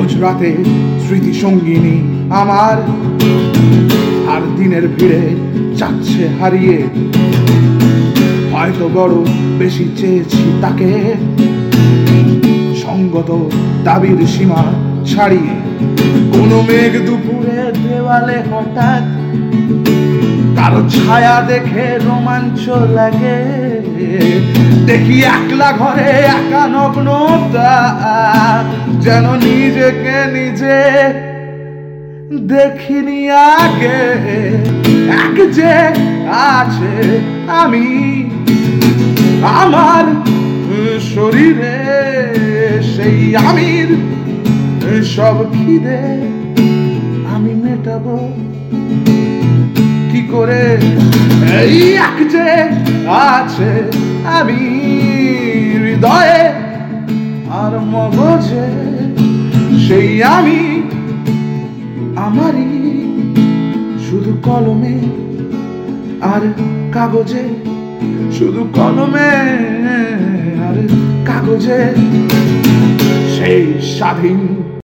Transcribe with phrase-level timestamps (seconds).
[0.00, 0.56] রোজ রাতে
[1.06, 1.96] স্মৃতি সঙ্গিনী
[2.34, 2.76] আমার।
[4.30, 5.22] আর দিনের ভিড়ে
[5.76, 6.78] যাচ্ছে হারিয়ে।
[8.52, 9.14] হয়তো বড়
[9.58, 11.14] বেশি চেয়েছি তাকে।
[12.82, 13.50] সঙ্গত
[13.84, 14.62] দাবির সীমা
[15.06, 15.54] ছাড়িয়ে।
[16.32, 19.02] কোনো মেঘ দুপুরে দেওয়ালে হঠাৎ
[20.58, 23.38] কারও ছায়া দেখে রোমাঞ্চ লাগে।
[24.86, 27.70] দেখি একলা ঘরে একা নগ্নতা।
[29.04, 30.80] যেন নিজেকে নিজে
[32.52, 33.20] দেখিনি
[33.62, 34.02] আগে।
[35.24, 35.74] এক যে
[36.56, 36.94] আছে
[37.62, 37.86] আমি,
[39.60, 40.04] আমার
[41.12, 41.76] শরীরে
[42.92, 43.90] সেই আমির,
[45.14, 46.02] সব খিদে
[47.34, 48.16] আমি মেটাবো।
[50.10, 50.64] কি করে?
[51.60, 51.76] এই
[52.08, 52.48] এক যে
[53.30, 53.72] আছে
[54.38, 54.62] আমি
[55.82, 56.09] হৃদয়ে
[58.50, 58.66] মগজে
[59.86, 60.60] সেই আমি
[62.18, 62.70] আমারই
[64.06, 64.96] শুধু কলমে
[66.24, 66.42] আর
[66.92, 67.44] কাগজে
[68.36, 69.32] শুধু কলমে
[70.66, 70.76] আর
[71.26, 71.80] কাগজে
[73.34, 74.40] সেই স্বাধীন